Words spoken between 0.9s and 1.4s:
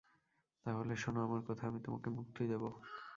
শোনো